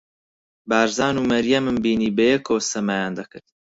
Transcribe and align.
بارزان 0.69 1.15
و 1.17 1.27
مەریەمم 1.31 1.77
بینی 1.83 2.13
بەیەکەوە 2.17 2.59
سەمایان 2.71 3.13
دەکرد. 3.19 3.47